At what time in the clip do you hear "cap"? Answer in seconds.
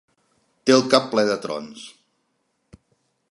0.93-1.05